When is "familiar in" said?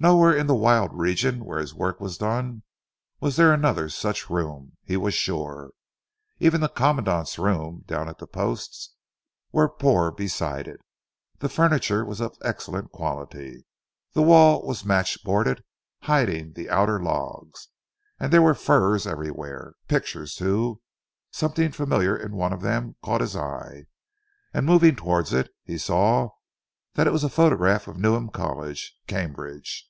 21.72-22.32